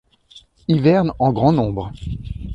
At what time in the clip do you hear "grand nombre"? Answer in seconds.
1.31-1.91